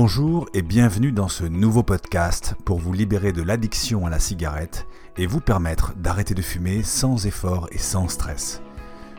Bonjour 0.00 0.48
et 0.54 0.62
bienvenue 0.62 1.10
dans 1.10 1.26
ce 1.26 1.42
nouveau 1.42 1.82
podcast 1.82 2.54
pour 2.64 2.78
vous 2.78 2.92
libérer 2.92 3.32
de 3.32 3.42
l'addiction 3.42 4.06
à 4.06 4.10
la 4.10 4.20
cigarette 4.20 4.86
et 5.16 5.26
vous 5.26 5.40
permettre 5.40 5.92
d'arrêter 5.96 6.34
de 6.34 6.40
fumer 6.40 6.84
sans 6.84 7.26
effort 7.26 7.68
et 7.72 7.78
sans 7.78 8.06
stress. 8.06 8.62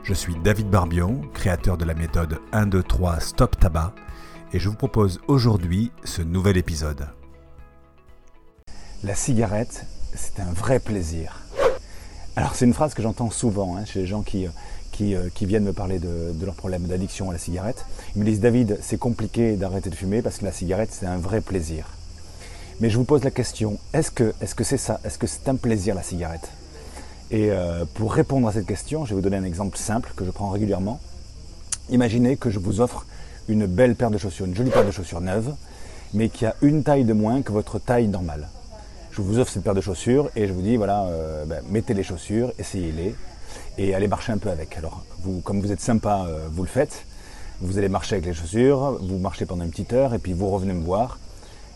Je 0.03 0.13
suis 0.13 0.35
David 0.41 0.69
Barbion, 0.69 1.19
créateur 1.33 1.77
de 1.77 1.83
la 1.83 1.95
méthode 1.95 2.39
1, 2.53 2.67
2, 2.67 2.81
3 2.81 3.19
Stop 3.19 3.59
Tabac 3.59 3.93
et 4.53 4.59
je 4.59 4.69
vous 4.69 4.77
propose 4.77 5.19
aujourd'hui 5.27 5.91
ce 6.05 6.21
nouvel 6.21 6.55
épisode. 6.55 7.09
La 9.03 9.15
cigarette, 9.15 9.85
c'est 10.15 10.39
un 10.39 10.53
vrai 10.53 10.79
plaisir. 10.79 11.41
Alors 12.39 12.55
c'est 12.55 12.63
une 12.63 12.73
phrase 12.73 12.93
que 12.93 13.01
j'entends 13.01 13.31
souvent 13.31 13.75
hein, 13.75 13.83
chez 13.83 13.99
les 13.99 14.05
gens 14.05 14.21
qui, 14.21 14.47
euh, 14.47 15.29
qui, 15.35 15.45
viennent 15.45 15.65
me 15.65 15.73
parler 15.73 15.99
de, 15.99 16.33
leurs 16.41 16.55
problèmes 16.55 16.83
d'addiction 16.83 17.29
à 17.29 17.33
la 17.33 17.37
cigarette. 17.37 17.85
Ils 18.15 18.19
me 18.21 18.25
disent 18.25 18.39
David, 18.39 18.79
c'est 18.81 18.97
compliqué 18.97 19.57
d'arrêter 19.57 19.89
de 19.89 19.95
fumer 19.95 20.21
parce 20.21 20.37
que 20.37 20.45
la 20.45 20.53
cigarette, 20.53 20.87
c'est 20.89 21.05
un 21.05 21.17
vrai 21.17 21.41
plaisir. 21.41 21.87
Mais 22.79 22.89
je 22.89 22.97
vous 22.97 23.03
pose 23.03 23.25
la 23.25 23.31
question, 23.31 23.77
est-ce 23.91 24.09
que 24.09 24.33
c'est 24.39 24.57
-ce 24.57 24.63
c'est 24.63 24.77
ça 24.77 25.01
Est-ce 25.03 25.17
que 25.17 25.27
c'est 25.27 25.49
un 25.49 25.57
plaisir 25.57 25.95
la 25.95 26.01
cigarette? 26.01 26.47
Et 27.29 27.51
euh, 27.51 27.83
pour 27.93 28.13
répondre 28.13 28.47
à 28.47 28.53
cette 28.53 28.67
question, 28.67 29.03
je 29.03 29.09
vais 29.09 29.15
vous 29.15 29.27
donner 29.27 29.35
un 29.35 29.43
exemple 29.43 29.77
simple 29.77 30.13
que 30.15 30.23
je 30.23 30.31
prends 30.31 30.49
régulièrement. 30.49 31.01
Imaginez 31.89 32.37
que 32.37 32.49
je 32.49 32.59
vous 32.59 32.79
offre 32.79 33.05
une 33.49 33.65
belle 33.65 33.95
paire 33.95 34.11
de 34.11 34.17
chaussures, 34.17 34.45
une 34.45 34.55
jolie 34.55 34.71
paire 34.71 34.85
de 34.85 34.91
chaussures 34.91 35.19
neuves, 35.19 35.53
mais 36.13 36.29
qui 36.29 36.45
a 36.45 36.55
une 36.61 36.83
taille 36.83 37.03
de 37.03 37.13
moins 37.13 37.41
que 37.41 37.51
votre 37.51 37.79
taille 37.79 38.07
normale. 38.07 38.47
Je 39.11 39.21
vous 39.21 39.39
offre 39.39 39.51
cette 39.51 39.63
paire 39.63 39.73
de 39.73 39.81
chaussures 39.81 40.29
et 40.35 40.47
je 40.47 40.53
vous 40.53 40.61
dis, 40.61 40.77
voilà, 40.77 41.05
euh, 41.05 41.45
ben, 41.45 41.63
mettez 41.69 41.93
les 41.93 42.03
chaussures, 42.03 42.53
essayez-les 42.59 43.15
et 43.77 43.95
allez 43.95 44.07
marcher 44.07 44.31
un 44.31 44.37
peu 44.37 44.49
avec. 44.49 44.77
Alors, 44.77 45.03
vous, 45.19 45.41
comme 45.41 45.61
vous 45.61 45.71
êtes 45.71 45.81
sympa, 45.81 46.25
euh, 46.27 46.47
vous 46.51 46.63
le 46.63 46.69
faites. 46.69 47.05
Vous 47.61 47.77
allez 47.77 47.89
marcher 47.89 48.15
avec 48.15 48.25
les 48.25 48.33
chaussures, 48.33 48.99
vous 49.01 49.17
marchez 49.17 49.45
pendant 49.45 49.65
une 49.65 49.71
petite 49.71 49.93
heure 49.93 50.13
et 50.13 50.19
puis 50.19 50.33
vous 50.33 50.49
revenez 50.49 50.73
me 50.73 50.83
voir. 50.83 51.19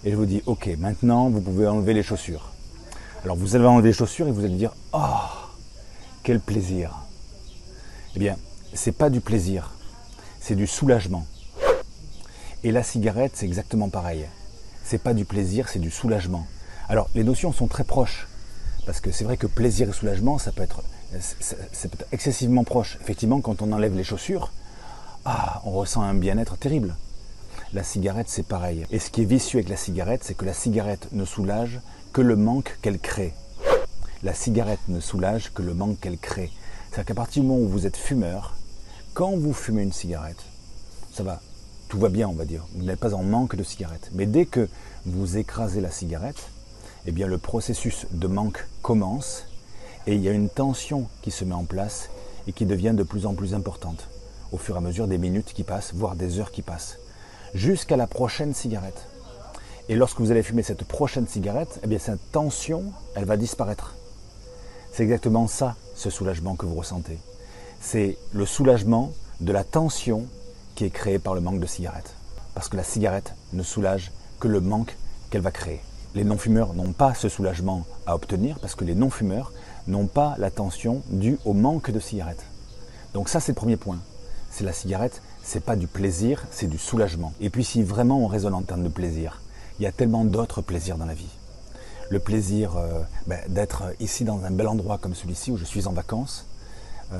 Et 0.05 0.11
je 0.11 0.15
vous 0.15 0.25
dis, 0.25 0.41
ok, 0.45 0.69
maintenant 0.77 1.29
vous 1.29 1.41
pouvez 1.41 1.67
enlever 1.67 1.93
les 1.93 2.03
chaussures. 2.03 2.51
Alors 3.23 3.35
vous 3.35 3.55
allez 3.55 3.65
enlever 3.65 3.89
les 3.89 3.93
chaussures 3.93 4.27
et 4.27 4.31
vous 4.31 4.45
allez 4.45 4.55
dire, 4.55 4.73
oh, 4.93 4.99
quel 6.23 6.39
plaisir. 6.39 6.99
Eh 8.15 8.19
bien, 8.19 8.37
c'est 8.73 8.91
pas 8.91 9.09
du 9.09 9.21
plaisir, 9.21 9.71
c'est 10.39 10.55
du 10.55 10.67
soulagement. 10.67 11.25
Et 12.63 12.71
la 12.71 12.83
cigarette, 12.83 13.33
c'est 13.35 13.45
exactement 13.45 13.89
pareil. 13.89 14.25
C'est 14.83 15.01
pas 15.01 15.13
du 15.13 15.25
plaisir, 15.25 15.67
c'est 15.67 15.79
du 15.79 15.91
soulagement. 15.91 16.47
Alors, 16.89 17.09
les 17.15 17.23
notions 17.23 17.51
sont 17.51 17.67
très 17.67 17.83
proches. 17.83 18.27
Parce 18.85 18.99
que 18.99 19.11
c'est 19.11 19.23
vrai 19.23 19.37
que 19.37 19.47
plaisir 19.47 19.89
et 19.89 19.93
soulagement, 19.93 20.37
ça 20.37 20.51
peut 20.51 20.63
être 20.63 20.83
peut-être 21.11 22.05
excessivement 22.11 22.63
proche. 22.63 22.97
Effectivement, 23.01 23.39
quand 23.39 23.61
on 23.61 23.71
enlève 23.71 23.95
les 23.95 24.03
chaussures, 24.03 24.51
ah, 25.25 25.61
on 25.65 25.71
ressent 25.71 26.01
un 26.01 26.13
bien-être 26.13 26.57
terrible. 26.57 26.95
La 27.71 27.83
cigarette, 27.83 28.27
c'est 28.29 28.45
pareil. 28.45 28.85
Et 28.91 28.99
ce 28.99 29.09
qui 29.09 29.21
est 29.21 29.25
vicieux 29.25 29.59
avec 29.59 29.69
la 29.69 29.77
cigarette, 29.77 30.23
c'est 30.23 30.33
que 30.33 30.45
la 30.45 30.53
cigarette 30.53 31.07
ne 31.11 31.25
soulage 31.25 31.79
que 32.11 32.21
le 32.21 32.35
manque 32.35 32.77
qu'elle 32.81 32.99
crée. 32.99 33.33
La 34.21 34.33
cigarette 34.33 34.79
ne 34.89 34.99
soulage 34.99 35.53
que 35.53 35.61
le 35.61 35.73
manque 35.73 35.99
qu'elle 35.99 36.17
crée. 36.17 36.51
C'est-à-dire 36.89 37.05
qu'à 37.05 37.15
partir 37.15 37.41
du 37.41 37.47
moment 37.47 37.61
où 37.61 37.67
vous 37.67 37.87
êtes 37.87 37.97
fumeur, 37.97 38.55
quand 39.13 39.35
vous 39.37 39.53
fumez 39.53 39.83
une 39.83 39.93
cigarette, 39.93 40.43
ça 41.13 41.23
va, 41.23 41.41
tout 41.87 41.99
va 41.99 42.09
bien, 42.09 42.27
on 42.27 42.33
va 42.33 42.45
dire. 42.45 42.65
Vous 42.75 42.83
n'êtes 42.83 42.99
pas 42.99 43.13
en 43.13 43.23
manque 43.23 43.55
de 43.55 43.63
cigarette. 43.63 44.09
Mais 44.13 44.25
dès 44.25 44.45
que 44.45 44.67
vous 45.05 45.37
écrasez 45.37 45.81
la 45.81 45.91
cigarette, 45.91 46.49
eh 47.05 47.11
le 47.11 47.37
processus 47.37 48.05
de 48.11 48.27
manque 48.27 48.65
commence 48.81 49.45
et 50.07 50.15
il 50.15 50.21
y 50.21 50.29
a 50.29 50.31
une 50.31 50.49
tension 50.49 51.07
qui 51.21 51.31
se 51.31 51.45
met 51.45 51.53
en 51.53 51.65
place 51.65 52.09
et 52.47 52.53
qui 52.53 52.65
devient 52.65 52.93
de 52.95 53.03
plus 53.03 53.25
en 53.25 53.33
plus 53.33 53.53
importante 53.53 54.07
au 54.51 54.57
fur 54.57 54.75
et 54.75 54.77
à 54.77 54.81
mesure 54.81 55.07
des 55.07 55.17
minutes 55.17 55.53
qui 55.53 55.63
passent, 55.63 55.93
voire 55.93 56.15
des 56.15 56.39
heures 56.39 56.51
qui 56.51 56.61
passent, 56.61 56.99
jusqu'à 57.53 57.97
la 57.97 58.07
prochaine 58.07 58.53
cigarette. 58.53 59.07
Et 59.89 59.95
lorsque 59.95 60.19
vous 60.19 60.31
allez 60.31 60.43
fumer 60.43 60.63
cette 60.63 60.85
prochaine 60.85 61.27
cigarette, 61.27 61.79
eh 61.83 61.99
cette 61.99 62.31
tension, 62.31 62.93
elle 63.15 63.25
va 63.25 63.35
disparaître. 63.35 63.95
C'est 64.91 65.03
exactement 65.03 65.47
ça, 65.47 65.75
ce 65.95 66.09
soulagement 66.09 66.55
que 66.55 66.65
vous 66.65 66.75
ressentez. 66.75 67.17
C'est 67.81 68.17
le 68.31 68.45
soulagement 68.45 69.11
de 69.41 69.51
la 69.51 69.63
tension 69.63 70.27
qui 70.75 70.85
est 70.85 70.91
créée 70.91 71.19
par 71.19 71.33
le 71.33 71.41
manque 71.41 71.59
de 71.59 71.65
cigarette. 71.65 72.13
Parce 72.53 72.69
que 72.69 72.77
la 72.77 72.83
cigarette 72.83 73.33
ne 73.53 73.63
soulage 73.63 74.11
que 74.39 74.47
le 74.47 74.61
manque 74.61 74.95
qu'elle 75.31 75.41
va 75.41 75.51
créer. 75.51 75.81
Les 76.15 76.23
non-fumeurs 76.23 76.75
n'ont 76.75 76.91
pas 76.91 77.15
ce 77.15 77.27
soulagement 77.27 77.85
à 78.05 78.13
obtenir 78.13 78.59
parce 78.59 78.75
que 78.75 78.85
les 78.85 78.93
non-fumeurs 78.93 79.51
n'ont 79.87 80.05
pas 80.05 80.35
la 80.37 80.51
tension 80.51 81.01
due 81.09 81.39
au 81.43 81.53
manque 81.53 81.89
de 81.89 81.99
cigarettes. 81.99 82.45
Donc 83.15 83.29
ça 83.29 83.39
c'est 83.39 83.53
le 83.53 83.55
premier 83.55 83.77
point. 83.77 83.97
C'est 84.51 84.63
la 84.63 84.73
cigarette, 84.73 85.23
c'est 85.43 85.63
pas 85.63 85.75
du 85.75 85.87
plaisir, 85.87 86.45
c'est 86.51 86.67
du 86.67 86.77
soulagement. 86.77 87.33
Et 87.41 87.49
puis 87.49 87.63
si 87.63 87.81
vraiment 87.81 88.19
on 88.19 88.27
raisonne 88.27 88.53
en 88.53 88.61
termes 88.61 88.83
de 88.83 88.89
plaisir, 88.89 89.41
il 89.79 89.83
y 89.83 89.87
a 89.87 89.91
tellement 89.91 90.23
d'autres 90.23 90.61
plaisirs 90.61 90.97
dans 90.97 91.07
la 91.07 91.15
vie. 91.15 91.31
Le 92.11 92.19
plaisir 92.19 92.77
euh, 92.77 93.01
ben, 93.25 93.39
d'être 93.49 93.83
ici 93.99 94.23
dans 94.23 94.45
un 94.45 94.51
bel 94.51 94.67
endroit 94.67 94.99
comme 94.99 95.15
celui-ci 95.15 95.51
où 95.51 95.57
je 95.57 95.65
suis 95.65 95.87
en 95.87 95.93
vacances, 95.93 96.45
euh, 97.11 97.17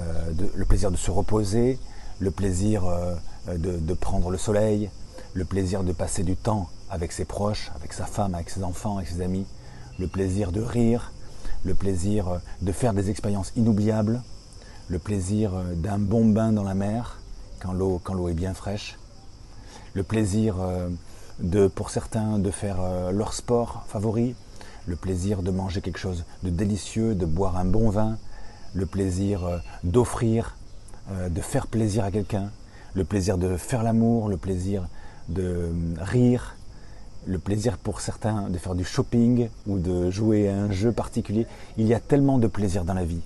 le 0.56 0.66
plaisir 0.66 0.92
de 0.92 0.98
se 0.98 1.09
reposer, 1.09 1.80
le 2.20 2.30
plaisir 2.30 2.86
euh, 2.86 3.16
de 3.48 3.94
prendre 3.96 4.30
le 4.30 4.38
soleil, 4.38 4.92
le 5.34 5.46
plaisir 5.46 5.84
de 5.84 5.92
passer 5.92 6.24
du 6.24 6.36
temps 6.36 6.70
avec 6.90 7.12
ses 7.12 7.26
proches, 7.26 7.72
avec 7.76 7.94
sa 7.94 8.06
femme, 8.06 8.36
avec 8.36 8.50
ses 8.50 8.64
enfants, 8.64 8.98
avec 8.98 9.10
ses 9.10 9.22
amis, 9.22 9.46
le 10.00 10.08
plaisir 10.08 10.52
de 10.52 10.62
rire, 10.62 11.12
le 11.66 11.74
plaisir 11.74 12.28
euh, 12.28 12.38
de 12.62 12.72
faire 12.72 12.94
des 12.94 13.10
expériences 13.10 13.52
inoubliables, 13.56 14.22
le 14.90 15.00
plaisir 15.00 15.54
euh, 15.56 15.74
d'un 15.74 15.98
bon 15.98 16.26
bain 16.26 16.52
dans 16.52 16.64
la 16.64 16.76
mer 16.76 17.20
quand 17.60 17.74
l'eau 17.74 18.00
quand 18.04 18.28
est 18.28 18.34
bien 18.34 18.54
fraîche, 18.54 19.00
le 19.94 20.04
plaisir 20.04 20.58
euh, 20.60 20.90
de 21.40 21.68
pour 21.68 21.90
certains 21.90 22.38
de 22.38 22.52
faire 22.52 22.78
leur 23.12 23.34
sport 23.34 23.86
favori, 23.88 24.36
le 24.86 24.96
plaisir 24.96 25.42
de 25.42 25.50
manger 25.50 25.82
quelque 25.82 25.98
chose 25.98 26.26
de 26.44 26.52
délicieux, 26.52 27.16
de 27.16 27.26
boire 27.26 27.58
un 27.58 27.66
bon 27.66 27.90
vin, 27.90 28.18
le 28.76 28.86
plaisir 28.86 29.62
d'offrir, 29.84 30.58
de 31.10 31.42
faire 31.42 31.66
plaisir 31.66 32.04
à 32.04 32.12
quelqu'un, 32.12 32.52
le 32.94 33.04
plaisir 33.04 33.40
de 33.40 33.58
faire 33.58 33.82
l'amour, 33.82 34.30
le 34.30 34.38
plaisir 34.38 34.88
de 35.29 35.69
rire, 35.97 36.56
le 37.25 37.39
plaisir 37.39 37.78
pour 37.78 38.01
certains 38.01 38.50
de 38.50 38.57
faire 38.57 38.75
du 38.75 38.84
shopping 38.84 39.50
ou 39.67 39.79
de 39.79 40.09
jouer 40.09 40.50
à 40.50 40.56
un 40.56 40.72
jeu 40.72 40.91
particulier. 40.91 41.47
Il 41.78 41.88
y 41.88 41.94
a 41.94 42.00
tellement 42.00 42.38
de 42.38 42.47
plaisir 42.47 42.85
dans 42.85 42.94
la 42.94 43.06
vie. 43.06 43.22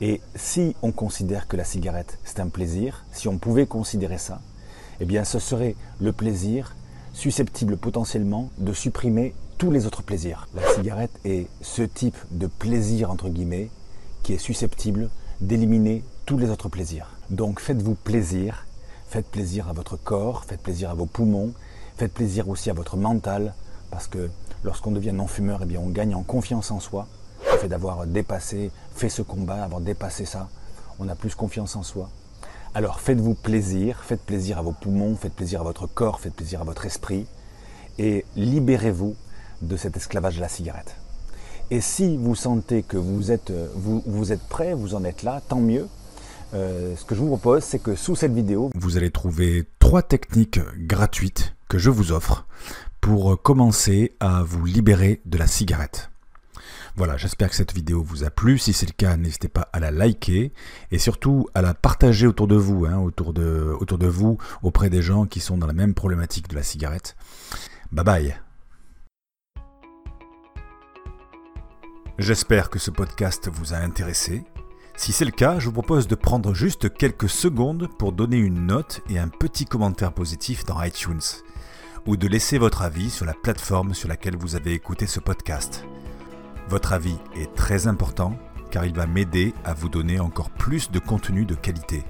Et 0.00 0.20
si 0.34 0.74
on 0.82 0.92
considère 0.92 1.46
que 1.48 1.56
la 1.56 1.64
cigarette 1.64 2.18
c'est 2.24 2.40
un 2.40 2.48
plaisir, 2.48 3.04
si 3.12 3.28
on 3.28 3.38
pouvait 3.38 3.66
considérer 3.66 4.18
ça, 4.18 4.40
eh 5.00 5.04
bien 5.04 5.24
ce 5.24 5.38
serait 5.38 5.76
le 6.00 6.12
plaisir 6.12 6.74
susceptible 7.12 7.76
potentiellement 7.76 8.50
de 8.58 8.72
supprimer 8.72 9.34
tous 9.58 9.70
les 9.70 9.86
autres 9.86 10.02
plaisirs. 10.02 10.48
La 10.54 10.62
cigarette 10.74 11.18
est 11.24 11.48
ce 11.60 11.82
type 11.82 12.16
de 12.30 12.46
plaisir 12.46 13.10
entre 13.10 13.28
guillemets 13.28 13.70
qui 14.22 14.32
est 14.32 14.38
susceptible 14.38 15.10
d'éliminer 15.40 16.02
tous 16.24 16.38
les 16.38 16.50
autres 16.50 16.68
plaisirs. 16.68 17.10
Donc 17.30 17.60
faites-vous 17.60 17.94
plaisir, 17.94 18.66
faites 19.10 19.26
plaisir 19.26 19.68
à 19.68 19.72
votre 19.72 19.96
corps, 19.96 20.44
faites 20.44 20.62
plaisir 20.62 20.90
à 20.90 20.94
vos 20.94 21.06
poumons, 21.06 21.52
Faites 22.00 22.14
plaisir 22.14 22.48
aussi 22.48 22.70
à 22.70 22.72
votre 22.72 22.96
mental, 22.96 23.52
parce 23.90 24.06
que 24.06 24.30
lorsqu'on 24.64 24.90
devient 24.90 25.12
non-fumeur, 25.12 25.60
eh 25.68 25.76
on 25.76 25.90
gagne 25.90 26.14
en 26.14 26.22
confiance 26.22 26.70
en 26.70 26.80
soi. 26.80 27.06
Le 27.52 27.58
fait 27.58 27.68
d'avoir 27.68 28.06
dépassé, 28.06 28.70
fait 28.94 29.10
ce 29.10 29.20
combat, 29.20 29.62
avoir 29.62 29.82
dépassé 29.82 30.24
ça, 30.24 30.48
on 30.98 31.10
a 31.10 31.14
plus 31.14 31.34
confiance 31.34 31.76
en 31.76 31.82
soi. 31.82 32.08
Alors 32.72 33.00
faites-vous 33.00 33.34
plaisir, 33.34 34.00
faites 34.02 34.22
plaisir 34.22 34.56
à 34.56 34.62
vos 34.62 34.72
poumons, 34.72 35.14
faites 35.14 35.34
plaisir 35.34 35.60
à 35.60 35.64
votre 35.64 35.86
corps, 35.86 36.20
faites 36.20 36.32
plaisir 36.32 36.62
à 36.62 36.64
votre 36.64 36.86
esprit, 36.86 37.26
et 37.98 38.24
libérez-vous 38.34 39.14
de 39.60 39.76
cet 39.76 39.98
esclavage 39.98 40.36
de 40.36 40.40
la 40.40 40.48
cigarette. 40.48 40.96
Et 41.70 41.82
si 41.82 42.16
vous 42.16 42.34
sentez 42.34 42.82
que 42.82 42.96
vous 42.96 43.30
êtes, 43.30 43.52
vous, 43.74 44.02
vous 44.06 44.32
êtes 44.32 44.48
prêt, 44.48 44.72
vous 44.72 44.94
en 44.94 45.04
êtes 45.04 45.22
là, 45.22 45.42
tant 45.46 45.60
mieux. 45.60 45.86
Euh, 46.52 46.96
ce 46.96 47.04
que 47.04 47.14
je 47.14 47.20
vous 47.20 47.28
propose, 47.28 47.62
c'est 47.62 47.78
que 47.78 47.94
sous 47.94 48.16
cette 48.16 48.32
vidéo, 48.32 48.70
vous 48.74 48.96
allez 48.96 49.10
trouver 49.10 49.68
trois 49.78 50.02
techniques 50.02 50.60
gratuites 50.76 51.54
que 51.68 51.78
je 51.78 51.90
vous 51.90 52.12
offre 52.12 52.46
pour 53.00 53.40
commencer 53.40 54.16
à 54.20 54.42
vous 54.42 54.64
libérer 54.64 55.20
de 55.24 55.38
la 55.38 55.46
cigarette. 55.46 56.10
Voilà, 56.96 57.16
j'espère 57.16 57.48
que 57.48 57.54
cette 57.54 57.72
vidéo 57.72 58.02
vous 58.02 58.24
a 58.24 58.30
plu. 58.30 58.58
Si 58.58 58.72
c'est 58.72 58.86
le 58.86 58.92
cas, 58.92 59.16
n'hésitez 59.16 59.48
pas 59.48 59.68
à 59.72 59.80
la 59.80 59.90
liker 59.90 60.52
et 60.90 60.98
surtout 60.98 61.46
à 61.54 61.62
la 61.62 61.72
partager 61.72 62.26
autour 62.26 62.48
de 62.48 62.56
vous, 62.56 62.84
hein, 62.84 62.98
autour, 62.98 63.32
de, 63.32 63.74
autour 63.80 63.96
de 63.96 64.08
vous, 64.08 64.38
auprès 64.62 64.90
des 64.90 65.00
gens 65.00 65.24
qui 65.24 65.40
sont 65.40 65.56
dans 65.56 65.68
la 65.68 65.72
même 65.72 65.94
problématique 65.94 66.48
de 66.48 66.56
la 66.56 66.62
cigarette. 66.62 67.16
Bye 67.92 68.04
bye. 68.04 68.40
J'espère 72.18 72.68
que 72.68 72.78
ce 72.78 72.90
podcast 72.90 73.48
vous 73.50 73.72
a 73.72 73.78
intéressé. 73.78 74.44
Si 75.00 75.12
c'est 75.12 75.24
le 75.24 75.30
cas, 75.30 75.58
je 75.58 75.64
vous 75.64 75.72
propose 75.72 76.08
de 76.08 76.14
prendre 76.14 76.52
juste 76.52 76.92
quelques 76.92 77.30
secondes 77.30 77.88
pour 77.98 78.12
donner 78.12 78.36
une 78.36 78.66
note 78.66 79.00
et 79.08 79.18
un 79.18 79.28
petit 79.28 79.64
commentaire 79.64 80.12
positif 80.12 80.66
dans 80.66 80.82
iTunes 80.82 81.22
ou 82.06 82.18
de 82.18 82.28
laisser 82.28 82.58
votre 82.58 82.82
avis 82.82 83.08
sur 83.08 83.24
la 83.24 83.32
plateforme 83.32 83.94
sur 83.94 84.10
laquelle 84.10 84.36
vous 84.36 84.56
avez 84.56 84.74
écouté 84.74 85.06
ce 85.06 85.18
podcast. 85.18 85.86
Votre 86.68 86.92
avis 86.92 87.16
est 87.34 87.54
très 87.54 87.86
important 87.86 88.38
car 88.70 88.84
il 88.84 88.92
va 88.92 89.06
m'aider 89.06 89.54
à 89.64 89.72
vous 89.72 89.88
donner 89.88 90.20
encore 90.20 90.50
plus 90.50 90.90
de 90.90 90.98
contenu 90.98 91.46
de 91.46 91.54
qualité. 91.54 92.04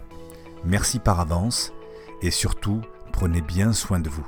Merci 0.65 0.99
par 0.99 1.21
avance 1.21 1.73
et 2.23 2.33
surtout, 2.33 2.81
prenez 3.13 3.41
bien 3.41 3.73
soin 3.73 4.01
de 4.01 4.11
vous. 4.11 4.27